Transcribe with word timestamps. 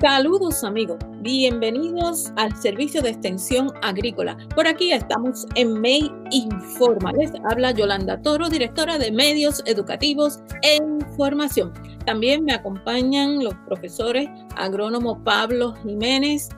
Saludos 0.00 0.64
amigos, 0.64 0.98
bienvenidos 1.20 2.32
al 2.34 2.52
servicio 2.56 3.00
de 3.00 3.10
extensión 3.10 3.70
agrícola. 3.80 4.36
Por 4.52 4.66
aquí 4.66 4.90
estamos 4.90 5.46
en 5.54 5.80
MEI 5.80 6.10
Informa. 6.32 7.12
Les 7.12 7.30
habla 7.48 7.70
Yolanda 7.70 8.20
Toro, 8.20 8.48
directora 8.48 8.98
de 8.98 9.12
medios 9.12 9.62
educativos 9.66 10.40
e 10.62 10.78
información. 10.78 11.72
También 12.04 12.44
me 12.44 12.54
acompañan 12.54 13.44
los 13.44 13.54
profesores 13.68 14.28
agrónomo 14.56 15.22
Pablo 15.22 15.74
Jiménez 15.84 16.48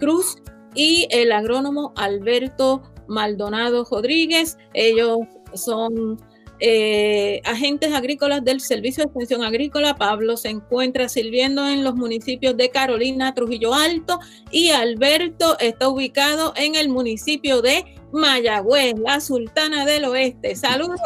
Cruz 0.00 0.38
y 0.74 1.06
el 1.12 1.30
agrónomo 1.30 1.92
Alberto 1.94 2.82
Maldonado 3.06 3.86
Rodríguez. 3.88 4.58
Ellos 4.74 5.18
son 5.54 6.20
eh, 6.60 7.40
agentes 7.44 7.92
agrícolas 7.92 8.44
del 8.44 8.60
Servicio 8.60 9.02
de 9.02 9.08
Extensión 9.08 9.42
Agrícola. 9.44 9.96
Pablo 9.96 10.36
se 10.36 10.50
encuentra 10.50 11.08
sirviendo 11.08 11.66
en 11.66 11.82
los 11.82 11.94
municipios 11.94 12.56
de 12.56 12.70
Carolina, 12.70 13.34
Trujillo 13.34 13.74
Alto 13.74 14.20
y 14.50 14.70
Alberto 14.70 15.58
está 15.58 15.88
ubicado 15.88 16.52
en 16.56 16.74
el 16.74 16.90
municipio 16.90 17.62
de 17.62 17.84
Mayagüez, 18.12 18.94
la 18.98 19.20
Sultana 19.20 19.86
del 19.86 20.04
Oeste. 20.04 20.54
Saludos. 20.54 21.00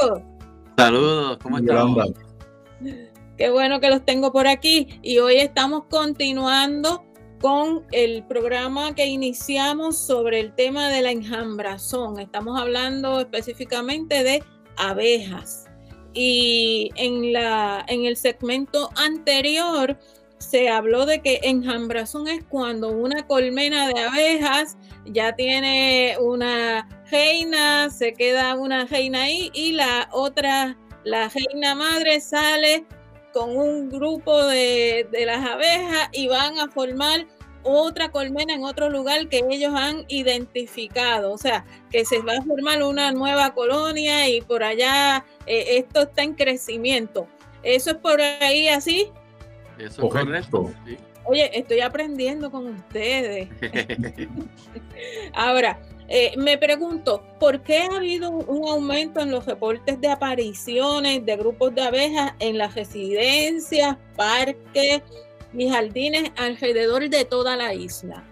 Saludos, 0.76 1.38
¿cómo 1.42 1.58
están? 1.58 1.94
Qué 3.36 3.50
bueno 3.50 3.80
que 3.80 3.90
los 3.90 4.04
tengo 4.04 4.32
por 4.32 4.46
aquí 4.46 5.00
y 5.02 5.18
hoy 5.18 5.36
estamos 5.36 5.84
continuando 5.88 7.04
con 7.40 7.84
el 7.92 8.24
programa 8.24 8.94
que 8.94 9.06
iniciamos 9.06 9.98
sobre 9.98 10.40
el 10.40 10.54
tema 10.54 10.88
de 10.88 11.02
la 11.02 11.10
enjambrazón. 11.10 12.18
Estamos 12.18 12.58
hablando 12.58 13.20
específicamente 13.20 14.22
de 14.22 14.42
abejas. 14.76 15.66
Y 16.12 16.90
en, 16.96 17.32
la, 17.32 17.84
en 17.88 18.04
el 18.04 18.16
segmento 18.16 18.90
anterior 18.96 19.98
se 20.38 20.68
habló 20.68 21.06
de 21.06 21.20
que 21.20 21.40
enjambrazón 21.42 22.28
es 22.28 22.44
cuando 22.44 22.88
una 22.88 23.26
colmena 23.26 23.88
de 23.88 24.00
abejas 24.00 24.76
ya 25.06 25.34
tiene 25.34 26.16
una 26.20 26.88
reina, 27.10 27.90
se 27.90 28.12
queda 28.12 28.54
una 28.54 28.84
reina 28.84 29.22
ahí 29.22 29.50
y 29.54 29.72
la 29.72 30.08
otra, 30.12 30.76
la 31.04 31.28
reina 31.28 31.74
madre 31.74 32.20
sale 32.20 32.84
con 33.32 33.56
un 33.56 33.88
grupo 33.88 34.44
de, 34.46 35.08
de 35.10 35.26
las 35.26 35.44
abejas 35.44 36.08
y 36.12 36.28
van 36.28 36.58
a 36.58 36.68
formar 36.68 37.26
otra 37.64 38.10
colmena 38.10 38.54
en 38.54 38.64
otro 38.64 38.88
lugar 38.88 39.28
que 39.28 39.44
ellos 39.50 39.72
han 39.74 40.04
identificado. 40.08 41.32
O 41.32 41.38
sea, 41.38 41.64
que 41.90 42.04
se 42.04 42.20
va 42.20 42.34
a 42.34 42.42
formar 42.42 42.82
una 42.82 43.10
nueva 43.10 43.54
colonia 43.54 44.28
y 44.28 44.40
por 44.40 44.62
allá 44.62 45.24
eh, 45.46 45.78
esto 45.78 46.02
está 46.02 46.22
en 46.22 46.34
crecimiento. 46.34 47.26
¿Eso 47.62 47.90
es 47.90 47.96
por 47.96 48.20
ahí 48.20 48.68
así? 48.68 49.10
Eso 49.78 50.06
es 50.06 50.12
correcto. 50.12 50.70
Oye, 51.24 51.50
estoy 51.58 51.80
aprendiendo 51.80 52.50
con 52.50 52.68
ustedes. 52.68 53.48
Ahora, 55.34 55.80
eh, 56.08 56.34
me 56.36 56.58
pregunto, 56.58 57.24
¿por 57.40 57.62
qué 57.62 57.78
ha 57.78 57.96
habido 57.96 58.30
un 58.30 58.68
aumento 58.68 59.20
en 59.20 59.30
los 59.30 59.46
reportes 59.46 59.98
de 60.00 60.08
apariciones 60.08 61.24
de 61.24 61.36
grupos 61.36 61.74
de 61.74 61.82
abejas 61.82 62.34
en 62.40 62.58
las 62.58 62.74
residencias, 62.74 63.96
parques, 64.14 65.00
y 65.56 65.68
jardines 65.68 66.32
alrededor 66.36 67.08
de 67.08 67.24
toda 67.24 67.56
la 67.56 67.74
isla? 67.74 68.24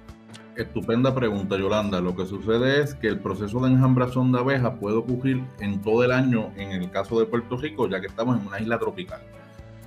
Estupenda 0.56 1.14
pregunta, 1.14 1.56
Yolanda. 1.56 2.00
Lo 2.00 2.14
que 2.14 2.26
sucede 2.26 2.82
es 2.82 2.94
que 2.94 3.08
el 3.08 3.20
proceso 3.20 3.60
de 3.60 3.70
enjambrazón 3.70 4.32
de 4.32 4.38
abejas 4.38 4.74
puede 4.78 4.96
ocurrir 4.96 5.42
en 5.60 5.80
todo 5.80 6.04
el 6.04 6.12
año 6.12 6.52
en 6.56 6.72
el 6.72 6.90
caso 6.90 7.18
de 7.18 7.26
Puerto 7.26 7.56
Rico, 7.56 7.88
ya 7.88 8.00
que 8.00 8.06
estamos 8.08 8.38
en 8.38 8.46
una 8.46 8.60
isla 8.60 8.78
tropical. 8.78 9.22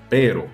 Pero 0.10 0.48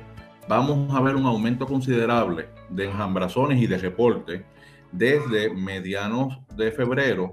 vamos 0.50 0.94
a 0.94 1.00
ver 1.00 1.16
un 1.16 1.26
aumento 1.26 1.66
considerable 1.66 2.50
de 2.70 2.86
enjambrazones 2.86 3.62
y 3.62 3.68
de 3.68 3.78
reporte 3.78 4.46
desde 4.92 5.54
medianos 5.54 6.40
de 6.58 6.72
febrero 6.72 7.32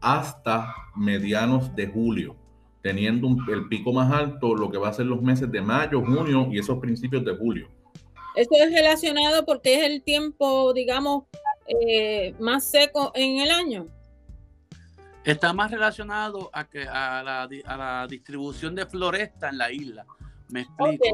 hasta 0.00 0.74
medianos 0.96 1.74
de 1.76 1.86
julio, 1.86 2.34
teniendo 2.82 3.28
el 3.52 3.68
pico 3.68 3.92
más 3.92 4.12
alto 4.12 4.56
lo 4.56 4.68
que 4.70 4.78
va 4.78 4.88
a 4.88 4.92
ser 4.92 5.06
los 5.06 5.22
meses 5.22 5.50
de 5.50 5.60
mayo, 5.60 6.02
junio 6.02 6.48
y 6.50 6.58
esos 6.58 6.78
principios 6.78 7.24
de 7.24 7.36
julio. 7.36 7.75
Esto 8.36 8.54
es 8.56 8.70
relacionado 8.70 9.46
porque 9.46 9.76
es 9.76 9.84
el 9.84 10.02
tiempo, 10.02 10.74
digamos, 10.74 11.24
eh, 11.66 12.34
más 12.38 12.64
seco 12.64 13.10
en 13.14 13.40
el 13.40 13.50
año. 13.50 13.86
Está 15.24 15.54
más 15.54 15.70
relacionado 15.70 16.50
a, 16.52 16.68
que, 16.68 16.86
a, 16.86 17.22
la, 17.22 18.06
distribución 18.08 18.74
de 18.74 18.86
floresta 18.86 19.48
en 19.48 19.58
la 19.58 19.72
isla. 19.72 20.06
Me 20.50 20.60
explico. 20.60 21.04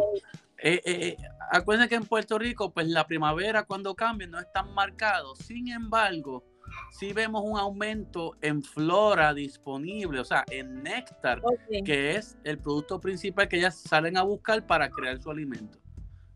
Eh, 0.65 0.81
eh, 0.85 1.17
acuérdense 1.51 1.89
que 1.89 1.95
en 1.95 2.05
Puerto 2.05 2.39
Rico, 2.39 2.73
pues 2.73 2.89
la 2.89 3.07
primavera 3.07 3.63
cuando 3.63 3.95
cambia 3.95 4.27
no 4.27 4.39
es 4.39 4.53
tan 4.53 4.75
marcado. 4.75 5.35
Sin 5.37 5.69
embargo, 5.69 6.45
sí 6.91 7.13
vemos 7.13 7.43
un 7.45 7.57
aumento 7.57 8.37
en 8.43 8.63
flora 8.63 9.33
disponible, 9.33 10.21
o 10.21 10.25
sea, 10.25 10.45
en 10.51 10.83
néctar, 10.83 11.41
que 11.85 12.17
es 12.17 12.37
el 12.45 12.59
producto 12.59 13.01
principal 13.01 13.49
que 13.49 13.59
ellas 13.59 13.77
salen 13.77 14.17
a 14.17 14.23
buscar 14.23 14.67
para 14.67 14.91
crear 14.91 15.21
su 15.23 15.31
alimento. 15.31 15.79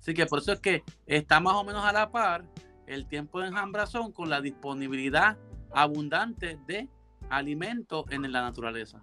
Así 0.06 0.14
que 0.14 0.26
por 0.26 0.38
eso 0.38 0.52
es 0.52 0.60
que 0.60 0.84
está 1.04 1.40
más 1.40 1.54
o 1.54 1.64
menos 1.64 1.84
a 1.84 1.92
la 1.92 2.12
par 2.12 2.44
el 2.86 3.08
tiempo 3.08 3.40
de 3.40 3.48
enjambrazón 3.48 4.12
con 4.12 4.30
la 4.30 4.40
disponibilidad 4.40 5.36
abundante 5.72 6.60
de 6.68 6.88
alimentos 7.28 8.04
en 8.10 8.30
la 8.30 8.42
naturaleza. 8.42 9.02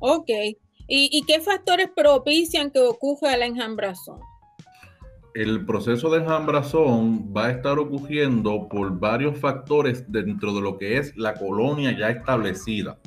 Ok. 0.00 0.28
¿Y, 0.88 1.22
qué 1.26 1.40
factores 1.40 1.90
propician 1.94 2.72
que 2.72 2.80
ocurra 2.80 3.36
la 3.36 3.46
enjambrazón? 3.46 4.18
El 5.32 5.64
proceso 5.64 6.10
de 6.10 6.18
enjambrazón 6.18 7.32
va 7.32 7.46
a 7.46 7.50
estar 7.52 7.78
ocurriendo 7.78 8.68
por 8.68 8.98
varios 8.98 9.38
factores 9.38 10.10
dentro 10.10 10.52
de 10.54 10.60
lo 10.60 10.76
que 10.76 10.98
es 10.98 11.16
la 11.16 11.34
colonia 11.34 11.96
ya 11.96 12.10
establecida. 12.10 12.98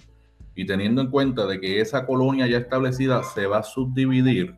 Y 0.55 0.65
teniendo 0.65 1.01
en 1.01 1.11
cuenta 1.11 1.45
de 1.47 1.59
que 1.59 1.81
esa 1.81 2.05
colonia 2.05 2.47
ya 2.47 2.59
establecida 2.59 3.23
se 3.23 3.45
va 3.45 3.57
a 3.57 3.63
subdividir, 3.63 4.55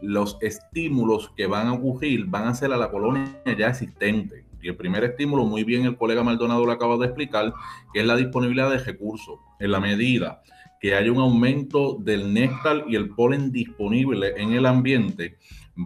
los 0.00 0.38
estímulos 0.40 1.32
que 1.36 1.46
van 1.46 1.68
a 1.68 1.72
ocurrir 1.72 2.26
van 2.26 2.48
a 2.48 2.54
ser 2.54 2.72
a 2.72 2.76
la 2.76 2.90
colonia 2.90 3.32
ya 3.58 3.68
existente. 3.68 4.44
Y 4.60 4.68
el 4.68 4.76
primer 4.76 5.02
estímulo, 5.04 5.44
muy 5.44 5.64
bien 5.64 5.84
el 5.84 5.96
colega 5.96 6.22
Maldonado 6.22 6.64
lo 6.64 6.72
acaba 6.72 6.96
de 6.96 7.06
explicar, 7.06 7.52
que 7.92 8.00
es 8.00 8.06
la 8.06 8.16
disponibilidad 8.16 8.70
de 8.70 8.78
recursos. 8.78 9.40
En 9.58 9.72
la 9.72 9.80
medida 9.80 10.42
que 10.80 10.94
haya 10.94 11.12
un 11.12 11.18
aumento 11.18 11.96
del 12.00 12.32
néctar 12.32 12.84
y 12.88 12.96
el 12.96 13.10
polen 13.10 13.52
disponible 13.52 14.34
en 14.36 14.52
el 14.52 14.66
ambiente, 14.66 15.38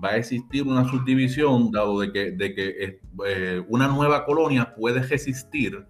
va 0.02 0.10
a 0.10 0.16
existir 0.16 0.62
una 0.62 0.88
subdivisión, 0.88 1.70
dado 1.70 2.00
de 2.00 2.12
que, 2.12 2.30
de 2.32 2.54
que 2.54 3.00
eh, 3.26 3.62
una 3.68 3.88
nueva 3.88 4.24
colonia 4.24 4.74
puede 4.74 5.02
resistir 5.02 5.86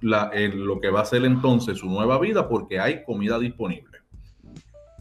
lo 0.00 0.80
que 0.80 0.90
va 0.90 1.00
a 1.00 1.04
ser 1.04 1.24
entonces 1.24 1.78
su 1.78 1.86
nueva 1.86 2.18
vida 2.18 2.48
porque 2.48 2.78
hay 2.78 3.02
comida 3.04 3.38
disponible. 3.38 3.95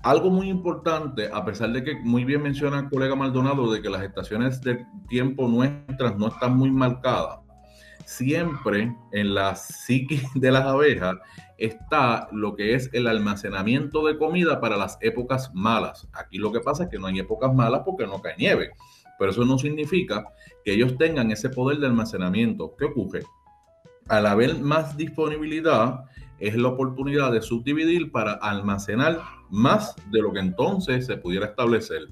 Algo 0.05 0.29
muy 0.29 0.51
importante, 0.51 1.31
a 1.33 1.43
pesar 1.43 1.71
de 1.71 1.83
que 1.83 1.95
muy 1.95 2.25
bien 2.25 2.43
menciona 2.43 2.77
el 2.77 2.89
colega 2.89 3.15
Maldonado 3.15 3.73
de 3.73 3.81
que 3.81 3.89
las 3.89 4.03
estaciones 4.03 4.61
de 4.61 4.85
tiempo 5.09 5.47
nuestras 5.47 6.15
no 6.15 6.27
están 6.27 6.55
muy 6.55 6.69
marcadas, 6.69 7.39
siempre 8.05 8.95
en 9.13 9.33
la 9.33 9.55
psiquis 9.55 10.21
de 10.35 10.51
las 10.51 10.63
abejas 10.63 11.15
está 11.57 12.27
lo 12.31 12.55
que 12.55 12.75
es 12.75 12.87
el 12.93 13.07
almacenamiento 13.07 14.05
de 14.05 14.19
comida 14.19 14.61
para 14.61 14.77
las 14.77 14.95
épocas 15.01 15.49
malas. 15.55 16.07
Aquí 16.13 16.37
lo 16.37 16.51
que 16.51 16.59
pasa 16.59 16.83
es 16.83 16.89
que 16.89 16.99
no 16.99 17.07
hay 17.07 17.17
épocas 17.17 17.51
malas 17.51 17.81
porque 17.83 18.05
no 18.05 18.21
cae 18.21 18.35
nieve, 18.37 18.73
pero 19.17 19.31
eso 19.31 19.43
no 19.43 19.57
significa 19.57 20.23
que 20.63 20.73
ellos 20.73 20.99
tengan 20.99 21.31
ese 21.31 21.49
poder 21.49 21.79
de 21.79 21.87
almacenamiento. 21.87 22.75
¿Qué 22.77 22.85
ocurre? 22.85 23.23
Al 24.07 24.27
haber 24.27 24.59
más 24.59 24.95
disponibilidad, 24.95 26.01
es 26.39 26.55
la 26.55 26.69
oportunidad 26.69 27.31
de 27.31 27.41
subdividir 27.41 28.11
para 28.11 28.33
almacenar 28.33 29.21
más 29.49 29.95
de 30.11 30.21
lo 30.21 30.33
que 30.33 30.39
entonces 30.39 31.05
se 31.05 31.17
pudiera 31.17 31.47
establecer. 31.47 32.09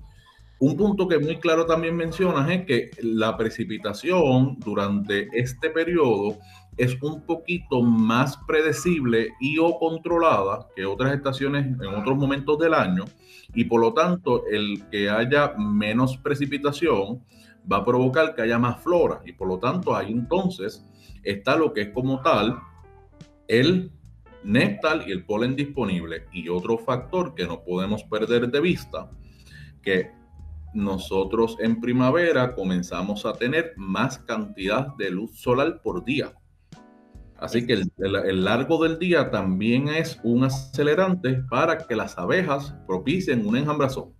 Un 0.59 0.78
punto 0.78 1.07
que 1.07 1.19
muy 1.19 1.38
claro 1.38 1.66
también 1.66 1.97
mencionas 1.97 2.50
es 2.50 2.66
que 2.66 2.91
la 3.01 3.35
precipitación 3.35 4.57
durante 4.59 5.28
este 5.34 5.70
periodo 5.70 6.37
es 6.78 7.02
un 7.02 7.22
poquito 7.22 7.81
más 7.81 8.37
predecible 8.47 9.34
y 9.40 9.58
o 9.59 9.78
controlada 9.78 10.67
que 10.75 10.85
otras 10.85 11.14
estaciones 11.14 11.66
en 11.66 11.87
otros 11.87 12.17
momentos 12.17 12.58
del 12.59 12.73
año 12.73 13.05
y 13.53 13.66
por 13.66 13.81
lo 13.81 13.93
tanto 13.93 14.46
el 14.47 14.84
que 14.90 15.09
haya 15.09 15.53
menos 15.58 16.17
precipitación 16.17 17.23
va 17.72 17.78
a 17.78 17.85
provocar 17.85 18.34
que 18.34 18.41
haya 18.41 18.58
más 18.58 18.81
flora 18.81 19.22
y 19.25 19.34
por 19.34 19.47
lo 19.47 19.59
tanto 19.59 19.96
ahí 19.96 20.11
entonces 20.11 20.85
está 21.23 21.55
lo 21.55 21.73
que 21.73 21.81
es 21.81 21.90
como 21.90 22.22
tal 22.22 22.58
el 23.47 23.91
néctar 24.43 25.07
y 25.07 25.11
el 25.11 25.25
polen 25.25 25.55
disponible. 25.55 26.25
Y 26.31 26.49
otro 26.49 26.78
factor 26.78 27.34
que 27.35 27.45
no 27.45 27.63
podemos 27.63 28.03
perder 28.03 28.49
de 28.49 28.61
vista, 28.61 29.09
que 29.81 30.11
nosotros 30.73 31.57
en 31.59 31.79
primavera 31.79 32.55
comenzamos 32.55 33.25
a 33.25 33.34
tener 33.34 33.73
más 33.78 34.17
cantidad 34.17 34.87
de 34.97 35.11
luz 35.11 35.40
solar 35.40 35.81
por 35.81 36.03
día. 36.03 36.34
Así 37.37 37.67
que 37.67 37.73
el, 37.73 38.43
largo 38.43 38.81
del 38.81 38.97
día 38.97 39.29
también 39.29 39.90
es 39.90 40.19
un 40.23 40.46
acelerante 40.46 41.43
para 41.49 41.78
que 41.78 41.96
las 41.96 42.17
abejas 42.17 42.73
propicien 42.87 43.46
un 43.46 43.57
enjambrazón. 43.57 44.13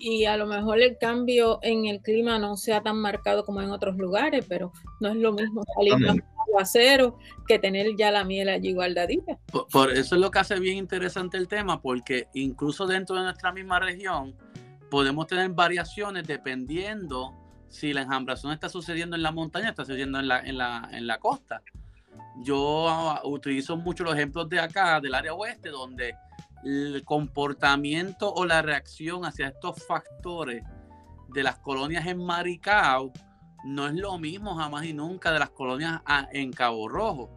Y 0.00 0.24
a 0.24 0.36
lo 0.36 0.46
mejor 0.46 0.80
el 0.80 0.96
cambio 0.98 1.58
en 1.62 1.86
el 1.86 2.00
clima 2.00 2.38
no 2.38 2.56
sea 2.56 2.82
tan 2.82 2.96
marcado 2.96 3.44
como 3.44 3.60
en 3.60 3.70
otros 3.70 3.96
lugares, 3.96 4.46
pero 4.48 4.72
no 4.98 5.10
es 5.10 5.16
lo 5.16 5.32
mismo 5.32 5.62
salir 5.76 5.92
con 5.92 6.24
aguacero 6.48 7.18
que 7.46 7.58
tener 7.58 7.94
ya 7.96 8.10
la 8.10 8.24
miel 8.24 8.48
allí 8.48 8.72
guardadita. 8.72 9.38
Por, 9.70 9.92
eso 9.92 10.14
es 10.14 10.20
lo 10.20 10.30
que 10.30 10.38
hace 10.38 10.58
bien 10.58 10.78
interesante 10.78 11.36
el 11.36 11.48
tema, 11.48 11.82
porque 11.82 12.28
incluso 12.32 12.86
dentro 12.86 13.16
de 13.16 13.22
nuestra 13.22 13.52
misma 13.52 13.78
región 13.78 14.34
podemos 14.90 15.26
tener 15.26 15.50
variaciones 15.50 16.26
dependiendo 16.26 17.34
si 17.68 17.92
la 17.92 18.02
enjambración 18.02 18.52
está 18.52 18.68
sucediendo 18.68 19.14
en 19.14 19.22
la 19.22 19.30
montaña, 19.30 19.68
está 19.68 19.84
sucediendo 19.84 20.18
en 20.18 20.28
la, 20.28 20.40
en 20.40 20.58
la, 20.58 20.88
en 20.92 21.06
la 21.06 21.18
costa. 21.18 21.62
Yo 22.42 22.88
ah, 22.88 23.20
utilizo 23.24 23.76
mucho 23.76 24.02
los 24.02 24.14
ejemplos 24.14 24.48
de 24.48 24.60
acá, 24.60 24.98
del 25.00 25.14
área 25.14 25.34
oeste, 25.34 25.68
donde 25.68 26.16
el 26.64 27.02
comportamiento 27.04 28.32
o 28.32 28.44
la 28.44 28.62
reacción 28.62 29.24
hacia 29.24 29.48
estos 29.48 29.84
factores 29.86 30.62
de 31.28 31.42
las 31.42 31.58
colonias 31.58 32.06
en 32.06 32.24
Maricao 32.24 33.12
no 33.64 33.86
es 33.86 33.94
lo 33.94 34.18
mismo 34.18 34.54
jamás 34.54 34.84
y 34.86 34.92
nunca 34.92 35.32
de 35.32 35.38
las 35.38 35.50
colonias 35.50 36.00
en 36.32 36.52
Cabo 36.52 36.88
Rojo. 36.88 37.30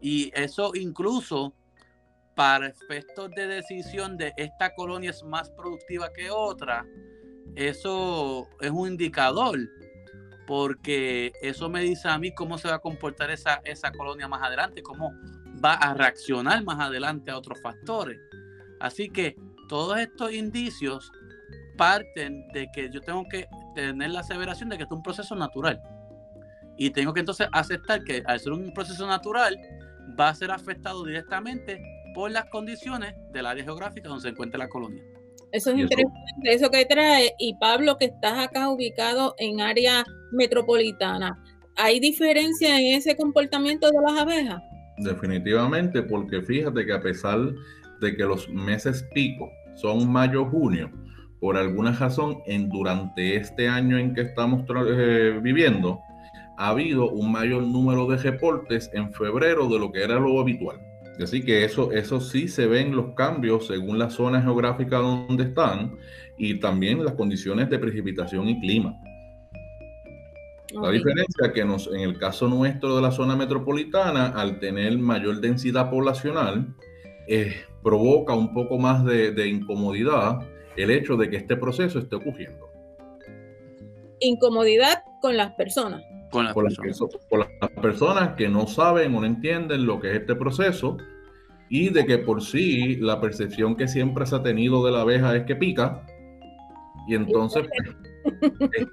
Y 0.00 0.30
eso 0.34 0.72
incluso 0.74 1.54
para 2.34 2.66
efectos 2.68 3.30
de 3.30 3.46
decisión 3.46 4.16
de 4.18 4.34
esta 4.36 4.74
colonia 4.74 5.10
es 5.10 5.22
más 5.22 5.50
productiva 5.50 6.12
que 6.12 6.30
otra, 6.30 6.86
eso 7.56 8.46
es 8.60 8.70
un 8.70 8.88
indicador, 8.88 9.58
porque 10.46 11.32
eso 11.40 11.70
me 11.70 11.80
dice 11.80 12.08
a 12.08 12.18
mí 12.18 12.34
cómo 12.34 12.58
se 12.58 12.68
va 12.68 12.74
a 12.74 12.78
comportar 12.78 13.30
esa, 13.30 13.62
esa 13.64 13.90
colonia 13.90 14.28
más 14.28 14.42
adelante, 14.42 14.82
cómo 14.82 15.12
va 15.64 15.72
a 15.72 15.94
reaccionar 15.94 16.62
más 16.64 16.78
adelante 16.78 17.30
a 17.30 17.38
otros 17.38 17.60
factores. 17.62 18.20
Así 18.80 19.08
que 19.08 19.36
todos 19.68 19.98
estos 19.98 20.32
indicios 20.32 21.10
parten 21.76 22.46
de 22.48 22.68
que 22.72 22.90
yo 22.90 23.00
tengo 23.00 23.24
que 23.28 23.46
tener 23.74 24.10
la 24.10 24.20
aseveración 24.20 24.68
de 24.68 24.76
que 24.76 24.84
esto 24.84 24.94
es 24.94 24.98
un 24.98 25.02
proceso 25.02 25.34
natural. 25.34 25.80
Y 26.76 26.90
tengo 26.90 27.12
que 27.12 27.20
entonces 27.20 27.48
aceptar 27.52 28.04
que 28.04 28.22
al 28.26 28.40
ser 28.40 28.52
un 28.52 28.72
proceso 28.72 29.06
natural 29.06 29.58
va 30.18 30.28
a 30.28 30.34
ser 30.34 30.50
afectado 30.50 31.04
directamente 31.04 31.80
por 32.14 32.30
las 32.30 32.46
condiciones 32.46 33.14
del 33.32 33.46
área 33.46 33.64
geográfica 33.64 34.08
donde 34.08 34.22
se 34.22 34.28
encuentra 34.28 34.58
la 34.58 34.68
colonia. 34.68 35.02
Eso 35.52 35.70
es 35.70 35.78
interesante, 35.78 36.20
eso 36.44 36.70
que 36.70 36.84
trae. 36.84 37.34
Y 37.38 37.54
Pablo, 37.54 37.96
que 37.96 38.06
estás 38.06 38.38
acá 38.38 38.68
ubicado 38.68 39.34
en 39.38 39.60
área 39.60 40.04
metropolitana, 40.32 41.42
¿hay 41.76 42.00
diferencia 42.00 42.78
en 42.78 42.94
ese 42.94 43.16
comportamiento 43.16 43.90
de 43.90 43.96
las 44.06 44.20
abejas? 44.20 44.62
Definitivamente, 44.98 46.02
porque 46.02 46.42
fíjate 46.42 46.84
que 46.84 46.92
a 46.92 47.00
pesar 47.00 47.38
de 48.00 48.16
que 48.16 48.24
los 48.24 48.48
meses 48.48 49.06
pico 49.14 49.50
son 49.74 50.10
mayo, 50.10 50.46
junio, 50.46 50.90
por 51.40 51.56
alguna 51.56 51.92
razón, 51.92 52.38
en, 52.46 52.68
durante 52.68 53.36
este 53.36 53.68
año 53.68 53.98
en 53.98 54.14
que 54.14 54.22
estamos 54.22 54.64
eh, 54.68 55.38
viviendo, 55.42 56.00
ha 56.56 56.68
habido 56.68 57.10
un 57.10 57.30
mayor 57.30 57.62
número 57.62 58.06
de 58.06 58.16
reportes 58.16 58.90
en 58.94 59.12
febrero 59.12 59.68
de 59.68 59.78
lo 59.78 59.92
que 59.92 60.02
era 60.02 60.18
lo 60.18 60.40
habitual. 60.40 60.80
Así 61.22 61.42
que 61.42 61.64
eso, 61.64 61.92
eso 61.92 62.20
sí 62.20 62.48
se 62.48 62.66
ven 62.66 62.94
los 62.94 63.14
cambios 63.14 63.66
según 63.66 63.98
la 63.98 64.10
zona 64.10 64.42
geográfica 64.42 64.98
donde 64.98 65.44
están 65.44 65.96
y 66.36 66.60
también 66.60 67.04
las 67.04 67.14
condiciones 67.14 67.70
de 67.70 67.78
precipitación 67.78 68.48
y 68.48 68.60
clima. 68.60 68.94
La 70.72 70.90
diferencia 70.90 71.52
que 71.54 71.64
nos, 71.64 71.86
en 71.86 72.00
el 72.00 72.18
caso 72.18 72.48
nuestro 72.48 72.96
de 72.96 73.02
la 73.02 73.10
zona 73.10 73.34
metropolitana, 73.34 74.26
al 74.26 74.58
tener 74.58 74.98
mayor 74.98 75.40
densidad 75.40 75.90
poblacional, 75.90 76.74
eh, 77.28 77.54
provoca 77.82 78.34
un 78.34 78.52
poco 78.52 78.78
más 78.78 79.04
de, 79.04 79.48
incomodidad 79.48 80.40
el 80.76 80.90
hecho 80.90 81.16
de 81.16 81.30
que 81.30 81.36
este 81.36 81.56
proceso 81.56 81.98
esté 81.98 82.16
ocurriendo. 82.16 82.68
Incomodidad 84.20 85.04
con 85.20 85.36
las 85.36 85.52
personas. 85.54 86.02
Con 86.30 86.44
las, 86.44 86.54
personas. 86.54 86.98
las 87.60 87.70
personas 87.82 88.34
que 88.36 88.48
no 88.48 88.66
saben 88.66 89.14
o 89.14 89.20
no 89.20 89.26
entienden 89.26 89.86
lo 89.86 90.00
que 90.00 90.10
es 90.10 90.16
este 90.20 90.34
proceso 90.34 90.96
y 91.68 91.88
de 91.90 92.04
que 92.04 92.18
por 92.18 92.42
sí 92.42 92.96
la 92.96 93.20
percepción 93.20 93.76
que 93.76 93.88
siempre 93.88 94.26
se 94.26 94.36
ha 94.36 94.42
tenido 94.42 94.84
de 94.84 94.92
la 94.92 95.02
abeja 95.02 95.34
es 95.34 95.44
que 95.44 95.56
pica 95.56 96.04
y 97.06 97.14
entonces 97.14 97.66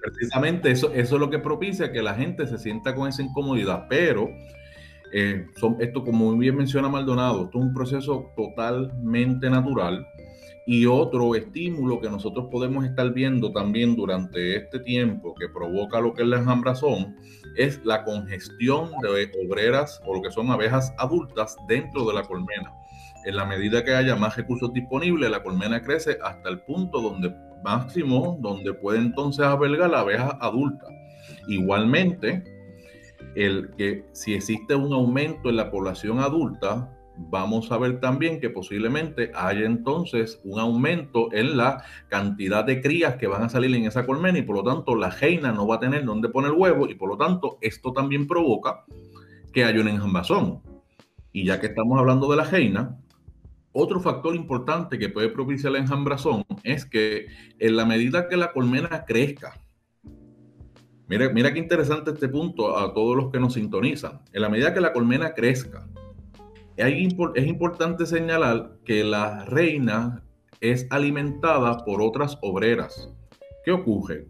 precisamente 0.02 0.72
eso, 0.72 0.94
eso 0.94 1.16
es 1.16 1.20
lo 1.20 1.30
que 1.30 1.40
propicia 1.40 1.92
que 1.92 2.02
la 2.02 2.14
gente 2.14 2.48
se 2.48 2.58
sienta 2.58 2.94
con 2.94 3.10
esa 3.10 3.24
incomodidad, 3.24 3.88
pero 3.90 4.30
eh, 5.14 5.46
son, 5.58 5.78
esto, 5.80 6.04
como 6.04 6.32
muy 6.32 6.40
bien 6.40 6.58
menciona 6.58 6.90
Maldonado, 6.90 7.48
es 7.48 7.56
un 7.56 7.74
proceso 7.74 8.34
totalmente 8.36 9.50
natural. 9.50 10.08
Y 10.66 10.86
otro 10.86 11.36
estímulo 11.36 12.00
que 12.00 12.10
nosotros 12.10 12.48
podemos 12.50 12.86
estar 12.86 13.14
viendo 13.14 13.52
también 13.52 13.96
durante 13.96 14.56
este 14.56 14.80
tiempo 14.80 15.36
que 15.36 15.50
provoca 15.50 16.00
lo 16.00 16.14
que 16.14 16.24
es 16.24 16.28
la 16.30 16.40
enjambrazón 16.40 17.18
es 17.58 17.80
la 17.84 18.04
congestión 18.04 18.90
de 19.02 19.30
obreras 19.46 20.02
o 20.06 20.16
lo 20.16 20.22
que 20.22 20.32
son 20.32 20.50
abejas 20.50 20.94
adultas 20.98 21.58
dentro 21.68 22.06
de 22.06 22.14
la 22.14 22.24
colmena. 22.24 22.74
En 23.26 23.36
la 23.36 23.46
medida 23.46 23.84
que 23.84 23.94
haya 23.94 24.16
más 24.16 24.36
recursos 24.36 24.74
disponibles, 24.74 25.30
la 25.30 25.44
colmena 25.44 25.82
crece 25.82 26.18
hasta 26.24 26.50
el 26.50 26.62
punto 26.62 27.02
donde 27.02 27.36
máximo, 27.64 28.38
donde 28.42 28.74
puede 28.74 29.00
entonces 29.00 29.46
albergar 29.46 29.90
la 29.90 30.00
abeja 30.00 30.38
adulta. 30.42 30.88
Igualmente, 31.48 32.44
el 33.36 33.72
que 33.78 34.06
si 34.14 34.34
existe 34.34 34.76
un 34.76 34.94
aumento 34.94 35.50
en 35.50 35.58
la 35.58 35.72
población 35.72 36.20
adulta, 36.20 36.90
vamos 37.18 37.72
a 37.72 37.78
ver 37.78 38.00
también 38.00 38.40
que 38.40 38.50
posiblemente 38.50 39.32
haya 39.36 39.66
entonces 39.66 40.40
un 40.44 40.60
aumento 40.60 41.32
en 41.32 41.58
la 41.58 41.84
cantidad 42.10 42.66
de 42.66 42.82
crías 42.82 43.16
que 43.16 43.28
van 43.28 43.44
a 43.44 43.50
salir 43.50 43.74
en 43.76 43.86
esa 43.86 44.06
colmena 44.06 44.40
y 44.40 44.44
por 44.44 44.58
lo 44.58 44.64
tanto 44.64 44.96
la 44.96 45.10
reina 45.10 45.52
no 45.52 45.68
va 45.68 45.76
a 45.76 45.80
tener 45.80 46.06
donde 46.06 46.30
poner 46.30 46.52
huevo 46.52 46.88
y 46.90 46.96
por 46.96 47.10
lo 47.10 47.18
tanto 47.18 47.58
esto 47.62 47.94
también 47.94 48.28
provoca 48.28 48.86
que 49.52 49.64
haya 49.64 49.82
un 49.82 49.88
enjambazón. 49.88 50.62
Y 51.32 51.46
ya 51.46 51.60
que 51.60 51.68
estamos 51.68 52.00
hablando 52.00 52.30
de 52.30 52.38
la 52.38 52.44
reina, 52.44 52.98
otro 53.72 54.00
factor 54.00 54.36
importante 54.36 55.00
que 55.00 55.10
puede 55.10 55.30
propiciar 55.30 55.74
la 55.74 55.80
enjambrazón 55.80 56.44
es 56.64 56.86
que 56.86 57.28
en 57.60 57.76
la 57.76 57.86
medida 57.86 58.28
que 58.28 58.38
la 58.38 58.52
colmena 58.52 59.04
crezca, 59.06 59.60
Mira, 61.14 61.30
mira 61.30 61.54
qué 61.54 61.60
interesante 61.60 62.10
este 62.10 62.28
punto 62.28 62.76
a 62.76 62.92
todos 62.92 63.16
los 63.16 63.32
que 63.32 63.40
nos 63.40 63.54
sintonizan. 63.54 64.20
En 64.34 64.42
la 64.42 64.50
medida 64.50 64.74
que 64.74 64.82
la 64.82 64.94
colmena 64.94 65.36
crezca, 65.36 65.88
es 66.76 67.48
importante 67.48 68.08
señalar 68.08 68.78
que 68.84 69.04
la 69.04 69.46
reina 69.46 70.24
es 70.60 70.88
alimentada 70.90 71.86
por 71.86 72.02
otras 72.02 72.40
obreras. 72.42 73.14
¿Qué 73.64 73.72
ocurre? 73.72 74.26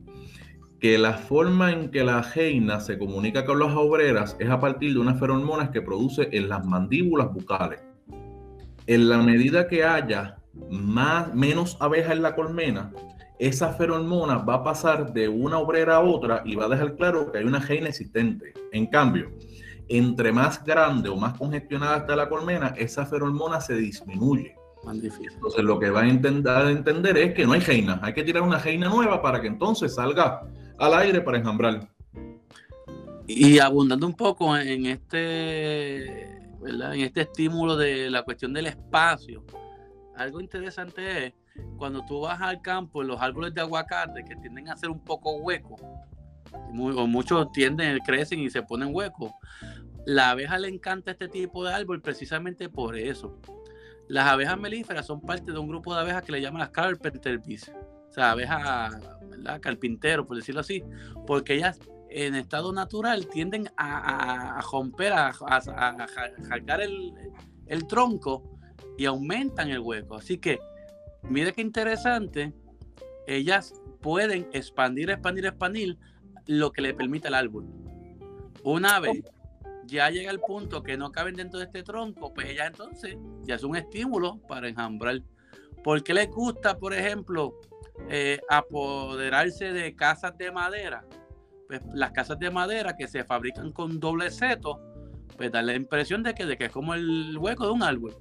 Que 0.82 0.98
la 0.98 1.14
forma 1.14 1.72
en 1.72 1.90
que 1.90 2.04
la 2.04 2.22
reina 2.22 2.82
se 2.82 3.00
comunica 3.00 3.46
con 3.46 3.60
las 3.60 3.74
obreras 3.78 4.36
es 4.38 4.50
a 4.50 4.60
partir 4.60 4.92
de 4.92 5.00
unas 5.00 5.18
feromonas 5.18 5.70
que 5.70 5.82
produce 5.82 6.28
en 6.34 6.50
las 6.50 6.66
mandíbulas 6.66 7.32
bucales. 7.32 7.80
En 8.88 9.08
la 9.08 9.20
medida 9.20 9.70
que 9.70 9.86
haya 9.86 10.36
más, 10.70 11.34
menos 11.34 11.78
abejas 11.80 12.12
en 12.12 12.24
la 12.24 12.36
colmena, 12.36 12.92
esa 13.40 13.74
feromona 13.74 14.38
va 14.38 14.56
a 14.56 14.64
pasar 14.64 15.14
de 15.14 15.28
una 15.28 15.58
obrera 15.58 15.98
a 15.98 16.02
otra 16.02 16.42
y 16.46 16.56
va 16.56 16.66
a 16.66 16.70
dejar 16.70 16.96
claro 16.96 17.32
que 17.32 17.40
hay 17.40 17.46
una 17.46 17.60
reina 17.60 17.90
existente. 17.90 18.54
En 18.72 18.88
cambio, 18.88 19.32
entre 19.90 20.32
más 20.32 20.64
grande 20.64 21.10
o 21.10 21.16
más 21.16 21.38
congestionada 21.38 21.98
está 21.98 22.16
la 22.16 22.30
colmena, 22.30 22.74
esa 22.78 23.06
feromona 23.06 23.60
se 23.60 23.76
disminuye. 23.76 24.56
Entonces 24.86 25.64
lo 25.64 25.80
que 25.80 25.90
va 25.90 26.02
a 26.02 26.08
intentar 26.08 26.68
entender 26.68 27.18
es 27.18 27.34
que 27.34 27.46
no 27.46 27.54
hay 27.54 27.62
reina, 27.62 28.00
hay 28.04 28.14
que 28.14 28.24
tirar 28.24 28.44
una 28.44 28.60
reina 28.60 28.90
nueva 28.90 29.22
para 29.22 29.42
que 29.42 29.48
entonces 29.48 29.96
salga 29.96 30.42
al 30.78 30.94
aire 30.96 31.22
para 31.22 31.38
enjambrar. 31.38 31.88
Y 33.26 33.60
abundando 33.60 34.06
un 34.06 34.16
poco 34.16 34.58
en 34.58 34.86
este, 34.88 36.34
en 36.36 37.00
este 37.00 37.22
estímulo 37.22 37.78
de 37.78 38.10
la 38.10 38.24
cuestión 38.24 38.52
del 38.52 38.68
espacio, 38.68 39.46
algo 40.18 40.42
interesante 40.42 41.28
es 41.28 41.34
cuando 41.78 42.04
tú 42.06 42.22
vas 42.22 42.42
al 42.42 42.62
campo, 42.62 43.04
los 43.04 43.22
árboles 43.22 43.54
de 43.54 43.62
aguacate 43.62 44.24
que 44.24 44.36
tienden 44.36 44.70
a 44.70 44.78
ser 44.78 44.90
un 44.90 45.00
poco 45.00 45.38
huecos, 45.38 45.82
o 45.82 47.08
muchos 47.08 47.52
tienden, 47.52 48.00
crecen 48.00 48.40
y 48.40 48.50
se 48.50 48.64
ponen 48.64 48.94
huecos, 48.94 49.32
la 50.06 50.32
abeja 50.32 50.58
le 50.58 50.68
encanta 50.68 51.12
este 51.12 51.28
tipo 51.28 51.64
de 51.64 51.74
árbol 51.74 52.02
precisamente 52.02 52.70
por 52.70 52.98
eso. 52.98 53.40
Las 54.08 54.28
abejas 54.28 54.60
melíferas 54.60 55.06
son 55.06 55.22
parte 55.22 55.52
de 55.52 55.58
un 55.58 55.68
grupo 55.68 55.94
de 55.94 56.02
abejas 56.02 56.24
que 56.24 56.34
le 56.34 56.42
llaman 56.42 56.60
las 56.60 56.70
carpenter 56.70 57.40
o 57.40 58.14
sea, 58.14 58.32
abejas 58.32 58.96
carpintero, 59.62 60.26
por 60.26 60.38
decirlo 60.38 60.62
así, 60.62 60.84
porque 61.26 61.56
ellas 61.56 61.80
en 62.10 62.36
estado 62.36 62.72
natural 62.72 63.28
tienden 63.28 63.70
a, 63.76 64.62
romper, 64.72 65.14
a, 65.14 65.32
a, 65.48 66.82
el, 66.82 67.14
el 67.66 67.88
tronco 67.88 68.60
y 68.98 69.06
aumentan 69.06 69.70
el 69.70 69.80
hueco. 69.80 70.16
Así 70.16 70.38
que 70.38 70.60
Mire 71.30 71.54
qué 71.54 71.62
interesante, 71.62 72.54
ellas 73.28 73.74
pueden 74.02 74.48
expandir, 74.54 75.10
expandir, 75.10 75.46
expandir 75.46 75.98
lo 76.48 76.72
que 76.72 76.82
le 76.82 76.94
permite 76.94 77.30
al 77.30 77.36
árbol. 77.36 77.66
Una 78.64 79.00
vez 79.00 79.24
ya 79.86 80.10
llega 80.10 80.32
el 80.32 80.40
punto 80.40 80.84
que 80.84 80.98
no 80.98 81.12
caben 81.12 81.36
dentro 81.36 81.60
de 81.60 81.66
este 81.66 81.84
tronco, 81.84 82.34
pues 82.34 82.50
ellas 82.50 82.68
entonces 82.68 83.18
ya 83.44 83.56
es 83.56 83.64
un 83.64 83.76
estímulo 83.76 84.40
para 84.48 84.68
enjambrar. 84.68 85.22
¿Por 85.84 86.04
qué 86.04 86.14
les 86.14 86.30
gusta, 86.30 86.78
por 86.78 86.94
ejemplo, 86.94 87.60
eh, 88.10 88.40
apoderarse 88.50 89.72
de 89.72 89.96
casas 89.96 90.38
de 90.38 90.52
madera, 90.52 91.06
pues 91.68 91.82
las 91.94 92.12
casas 92.12 92.40
de 92.40 92.50
madera 92.50 92.96
que 92.96 93.08
se 93.08 93.24
fabrican 93.24 93.72
con 93.72 94.00
doble 94.00 94.32
seto, 94.32 94.80
pues 95.38 95.52
da 95.52 95.62
la 95.62 95.76
impresión 95.76 96.24
de 96.24 96.34
que, 96.34 96.46
de 96.46 96.58
que 96.58 96.66
es 96.66 96.72
como 96.72 96.94
el 96.94 97.38
hueco 97.38 97.66
de 97.66 97.72
un 97.72 97.84
árbol. 97.84 98.16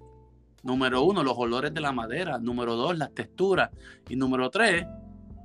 Número 0.62 1.02
uno, 1.02 1.22
los 1.22 1.36
olores 1.36 1.74
de 1.74 1.80
la 1.80 1.92
madera. 1.92 2.38
Número 2.38 2.76
dos, 2.76 2.96
las 2.96 3.12
texturas. 3.12 3.70
Y 4.08 4.16
número 4.16 4.50
tres, 4.50 4.86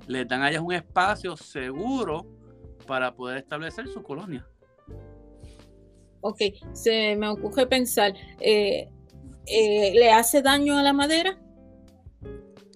les 0.07 0.27
dan 0.27 0.41
a 0.41 0.49
ellas 0.49 0.61
un 0.61 0.73
espacio 0.73 1.35
seguro 1.35 2.25
para 2.85 3.13
poder 3.13 3.37
establecer 3.37 3.87
su 3.87 4.01
colonia. 4.01 4.47
Ok, 6.21 6.39
se 6.73 7.15
me 7.15 7.29
ocurre 7.29 7.67
pensar, 7.67 8.13
eh, 8.39 8.89
eh, 9.45 9.91
¿le 9.93 10.11
hace 10.11 10.41
daño 10.41 10.77
a 10.77 10.83
la 10.83 10.93
madera? 10.93 11.39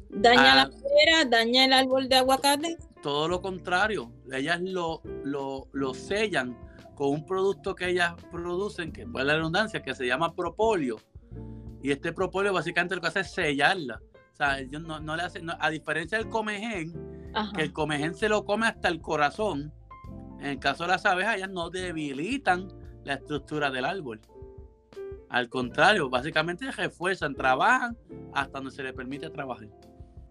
¿Daña 0.10 0.56
la 0.56 0.62
ah. 0.64 0.70
madera? 0.70 1.26
¿Daña 1.30 1.66
el 1.66 1.74
árbol 1.74 2.08
de 2.08 2.18
aguacate? 2.18 2.78
Todo 3.02 3.28
lo 3.28 3.42
contrario, 3.42 4.12
ellas 4.32 4.62
lo, 4.62 5.02
lo, 5.24 5.94
sellan 5.94 6.56
con 6.94 7.10
un 7.10 7.26
producto 7.26 7.74
que 7.74 7.90
ellas 7.90 8.14
producen, 8.32 8.92
que 8.92 9.08
fue 9.08 9.24
la 9.24 9.36
redundancia, 9.36 9.82
que 9.82 9.96
se 9.96 10.06
llama 10.06 10.36
propóleo. 10.36 10.98
Y 11.84 11.92
este 11.92 12.14
propóleo 12.14 12.54
básicamente 12.54 12.96
lo 12.96 13.02
que 13.02 13.08
hace 13.08 13.22
es 13.22 13.32
sellarla. 13.32 14.02
O 14.34 14.36
sea, 14.36 14.60
ellos 14.60 14.82
no, 14.82 15.16
le 15.16 15.24
hacen, 15.24 15.48
a 15.50 15.70
diferencia 15.70 16.18
del 16.18 16.30
comején, 16.30 16.94
que 17.56 17.62
el 17.64 17.74
comején 17.74 18.16
se 18.16 18.30
lo 18.30 18.46
come 18.46 18.68
hasta 18.68 18.88
el 18.88 19.02
corazón, 19.02 19.74
en 20.40 20.48
el 20.48 20.60
caso 20.60 20.84
de 20.84 20.90
las 20.90 21.06
abejas, 21.06 21.38
ellas 21.38 21.52
no 21.52 21.70
debilitan 21.70 22.68
la 23.04 23.14
estructura 23.14 23.70
del 23.70 23.86
árbol. 23.86 24.20
Al 25.30 25.50
contrario, 25.50 26.10
básicamente 26.10 26.70
refuerzan, 26.72 27.36
trabajan 27.36 27.96
hasta 28.34 28.58
donde 28.58 28.72
se 28.72 28.84
les 28.84 28.94
permite 28.94 29.30
trabajar. 29.30 29.68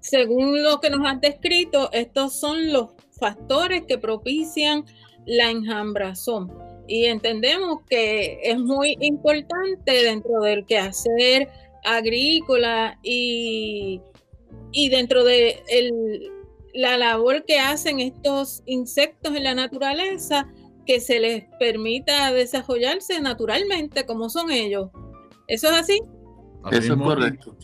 Según 0.01 0.63
lo 0.63 0.81
que 0.81 0.91
nos 0.91 1.07
has 1.07 1.21
descrito, 1.21 1.91
estos 1.93 2.39
son 2.39 2.73
los 2.73 2.91
factores 3.19 3.85
que 3.87 3.99
propician 3.99 4.85
la 5.27 5.51
enjambrazón. 5.51 6.70
Y 6.91 7.05
entendemos 7.05 7.83
que 7.89 8.41
es 8.43 8.59
muy 8.59 8.97
importante 9.01 9.93
dentro 9.93 10.41
del 10.41 10.67
quehacer 10.67 11.49
agrícola 11.85 12.99
y, 13.05 14.01
y 14.73 14.89
dentro 14.89 15.23
de 15.23 15.63
la 16.75 16.99
labor 16.99 17.45
que 17.45 17.61
hacen 17.61 18.01
estos 18.01 18.65
insectos 18.67 19.37
en 19.37 19.45
la 19.45 19.55
naturaleza, 19.55 20.49
que 20.85 20.99
se 20.99 21.21
les 21.21 21.45
permita 21.61 22.33
desarrollarse 22.33 23.21
naturalmente 23.21 24.05
como 24.05 24.29
son 24.29 24.51
ellos. 24.51 24.91
¿Eso 25.47 25.69
es 25.69 25.75
así? 25.75 26.01
Eso 26.73 26.95
es 26.95 26.99
correcto. 26.99 27.57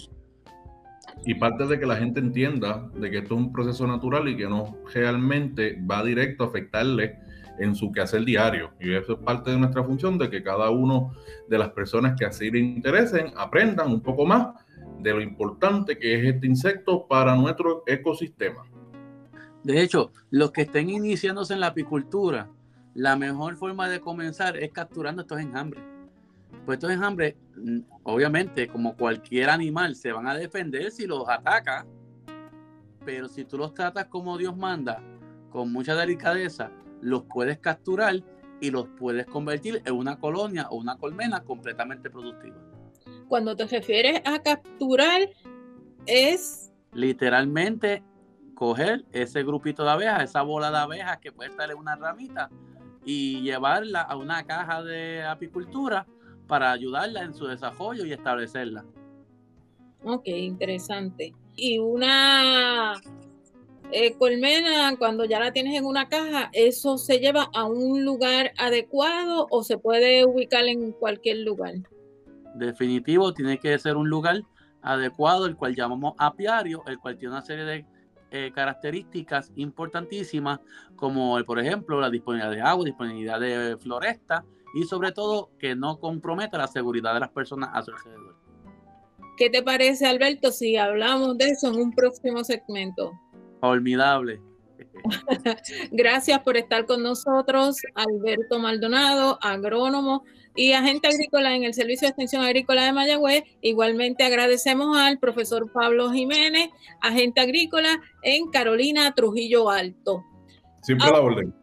Y 1.25 1.35
parte 1.35 1.67
de 1.67 1.81
que 1.81 1.87
la 1.87 1.97
gente 1.97 2.21
entienda 2.21 2.89
de 2.95 3.11
que 3.11 3.19
esto 3.19 3.35
es 3.35 3.41
un 3.41 3.53
proceso 3.53 3.89
natural 3.89 4.29
y 4.29 4.37
que 4.37 4.49
no 4.49 4.77
realmente 4.95 5.77
va 5.91 6.05
directo 6.05 6.45
a 6.45 6.47
afectarle 6.47 7.26
en 7.59 7.75
su 7.75 7.93
quehacer 7.93 8.25
diario. 8.25 8.73
Y 8.81 8.95
eso 8.95 9.15
es 9.15 9.19
parte 9.19 9.51
de 9.51 9.59
nuestra 9.59 9.85
función, 9.85 10.19
de 10.19 10.31
que 10.31 10.43
cada 10.43 10.71
uno 10.71 11.13
de 11.49 11.59
las 11.59 11.71
personas 11.71 12.19
que 12.19 12.27
así 12.27 12.51
le 12.51 12.59
interesen 12.59 13.33
aprendan 13.37 13.91
un 13.91 14.01
poco 14.01 14.25
más 14.25 14.49
de 15.01 15.13
lo 15.13 15.21
importante 15.21 15.99
que 15.99 16.15
es 16.15 16.35
este 16.35 16.47
insecto 16.47 17.07
para 17.07 17.35
nuestro 17.35 17.83
ecosistema. 17.87 18.65
De 19.63 19.83
hecho, 19.83 20.13
los 20.31 20.53
que 20.53 20.63
estén 20.63 20.91
iniciándose 20.91 21.55
en 21.55 21.61
la 21.61 21.69
apicultura, 21.69 22.49
la 22.95 23.17
mejor 23.17 23.57
forma 23.57 23.89
de 23.89 24.01
comenzar 24.01 24.57
es 24.57 24.73
capturando 24.73 25.23
estos 25.23 25.41
enjambres. 25.41 25.83
Pues 26.65 26.77
estos 26.77 26.91
enjambres, 26.91 27.35
mm, 27.57 27.81
obviamente, 28.05 28.69
como 28.69 28.97
cualquier 28.97 29.51
animal, 29.51 29.95
se 29.97 30.13
van 30.13 30.27
a 30.27 30.35
defender 30.35 30.91
si 30.91 31.07
los 31.07 31.29
ataca, 31.29 31.85
pero 33.05 33.29
si 33.29 33.45
tú 33.45 33.59
los 33.59 33.75
tratas 33.75 34.07
como 34.07 34.39
Dios 34.39 34.57
manda, 34.57 35.03
con 35.51 35.73
mucha 35.73 35.95
delicadeza, 35.95 36.71
los 37.01 37.25
puedes 37.25 37.59
capturar 37.59 38.23
y 38.61 38.71
los 38.71 38.87
puedes 38.99 39.27
convertir 39.27 39.83
en 39.85 39.95
una 39.95 40.19
colonia 40.19 40.69
o 40.71 40.77
una 40.77 40.97
colmena 40.97 41.43
completamente 41.43 42.11
productiva. 42.11 42.57
Cuando 43.29 43.57
te 43.57 43.67
refieres 43.67 44.23
a 44.25 44.43
capturar, 44.43 45.29
es... 46.07 46.73
Literalmente 46.93 48.03
coger 48.55 49.05
ese 49.13 49.43
grupito 49.43 49.85
de 49.85 49.91
abejas, 49.91 50.25
esa 50.25 50.43
bola 50.43 50.71
de 50.71 50.79
abejas 50.79 51.19
que 51.19 51.33
puede 51.33 51.51
estar 51.51 51.71
en 51.71 51.77
una 51.77 51.97
ramita, 51.97 52.49
y 53.05 53.41
llevarla 53.43 54.03
a 54.03 54.17
una 54.17 54.45
caja 54.45 54.83
de 54.83 55.23
apicultura 55.23 56.07
para 56.49 56.73
ayudarla 56.73 57.23
en 57.23 57.35
su 57.35 57.47
desarrollo 57.47 58.05
y 58.05 58.13
establecerla. 58.13 58.85
Ok, 60.05 60.27
interesante. 60.27 61.33
Y 61.55 61.79
una 61.79 62.95
eh, 63.93 64.15
colmena, 64.19 64.95
cuando 64.99 65.25
ya 65.25 65.41
la 65.41 65.53
tienes 65.53 65.79
en 65.79 65.85
una 65.85 66.09
caja, 66.09 66.51
¿eso 66.53 66.99
se 66.99 67.19
lleva 67.19 67.49
a 67.55 67.65
un 67.65 68.05
lugar 68.05 68.53
adecuado 68.59 69.47
o 69.51 69.63
se 69.63 69.79
puede 69.79 70.25
ubicar 70.25 70.65
en 70.67 70.93
cualquier 70.93 71.39
lugar? 71.39 71.75
Definitivo, 72.55 73.33
tiene 73.33 73.59
que 73.59 73.79
ser 73.79 73.97
un 73.97 74.09
lugar 74.09 74.43
adecuado, 74.83 75.47
el 75.47 75.57
cual 75.57 75.75
llamamos 75.75 76.15
apiario, 76.19 76.83
el 76.87 76.99
cual 76.99 77.17
tiene 77.19 77.35
una 77.35 77.43
serie 77.43 77.65
de 77.65 77.87
eh, 78.33 78.51
características 78.55 79.53
importantísimas 79.57 80.61
como, 80.97 81.43
por 81.45 81.59
ejemplo, 81.59 82.01
la 82.01 82.11
disponibilidad 82.11 82.51
de 82.51 82.61
agua, 82.61 82.85
disponibilidad 82.85 83.41
de 83.41 83.77
floresta 83.79 84.45
y 84.75 84.83
sobre 84.85 85.13
todo 85.13 85.51
que 85.59 85.77
no 85.77 85.99
comprometa 86.01 86.59
la 86.59 86.67
seguridad 86.67 87.15
de 87.15 87.21
las 87.21 87.31
personas 87.31 87.71
a 87.73 87.83
su 87.83 87.93
alrededor. 87.93 88.37
¿Qué 89.37 89.51
te 89.51 89.63
parece, 89.63 90.07
Alberto, 90.07 90.51
si 90.51 90.77
hablamos 90.77 91.37
de 91.37 91.51
eso 91.51 91.69
en 91.69 91.77
un 91.81 91.93
próximo 91.93 92.43
segmento? 92.43 93.13
Formidable. 93.61 94.41
Gracias 95.93 96.41
por 96.41 96.57
estar 96.57 96.87
con 96.87 97.03
nosotros, 97.03 97.77
Alberto 97.95 98.59
Maldonado, 98.59 99.39
agrónomo 99.43 100.25
y 100.55 100.73
agente 100.73 101.09
agrícola 101.09 101.55
en 101.55 101.65
el 101.65 101.75
Servicio 101.75 102.07
de 102.07 102.11
Extensión 102.11 102.43
Agrícola 102.43 102.85
de 102.85 102.93
Mayagüez. 102.93 103.45
Igualmente 103.61 104.25
agradecemos 104.25 104.97
al 104.97 105.19
profesor 105.19 105.71
Pablo 105.73 106.11
Jiménez, 106.11 106.71
agente 107.01 107.41
agrícola 107.41 108.01
en 108.23 108.51
Carolina 108.51 109.15
Trujillo 109.15 109.71
Alto. 109.71 110.25
Siempre 110.83 111.09
a, 111.09 111.13
la 111.13 111.21
orden. 111.21 111.55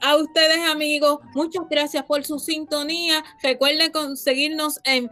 A 0.00 0.16
ustedes 0.16 0.68
amigos, 0.68 1.18
muchas 1.34 1.64
gracias 1.70 2.04
por 2.04 2.24
su 2.24 2.38
sintonía. 2.38 3.22
Recuerden 3.42 3.92
conseguirnos 3.92 4.80
en 4.84 5.10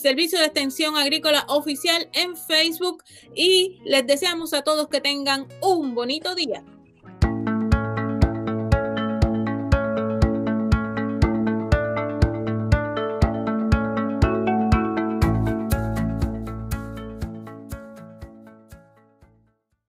Servicio 0.00 0.38
de 0.38 0.46
Extensión 0.46 0.96
Agrícola 0.96 1.44
Oficial 1.48 2.08
en 2.14 2.36
Facebook 2.36 3.04
y 3.34 3.78
les 3.84 4.06
deseamos 4.06 4.54
a 4.54 4.62
todos 4.62 4.88
que 4.88 5.00
tengan 5.00 5.46
un 5.60 5.94
bonito 5.94 6.34
día. 6.34 6.64